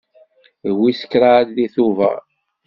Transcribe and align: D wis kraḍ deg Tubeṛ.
D 0.67 0.69
wis 0.77 1.01
kraḍ 1.11 1.47
deg 1.55 1.71
Tubeṛ. 1.75 2.19